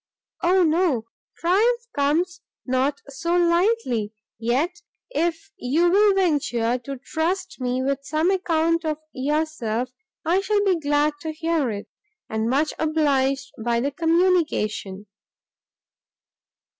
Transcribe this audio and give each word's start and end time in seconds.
"O 0.41 0.63
no! 0.63 1.05
triumph 1.37 1.85
comes 1.95 2.41
not 2.65 3.01
so 3.07 3.37
lightly! 3.37 4.11
yet 4.39 4.81
if 5.11 5.51
you 5.57 5.91
will 5.91 6.15
venture 6.15 6.79
to 6.79 6.97
trust 6.97 7.57
me 7.59 7.83
with 7.83 7.99
some 8.01 8.31
account 8.31 8.83
of 8.83 8.97
yourself, 9.13 9.91
I 10.25 10.41
shall 10.41 10.63
be 10.65 10.79
glad 10.79 11.13
to 11.21 11.31
hear 11.33 11.69
it, 11.69 11.87
and 12.27 12.49
much 12.49 12.73
obliged 12.79 13.51
by 13.63 13.79
the 13.79 13.91
communication." 13.91 15.05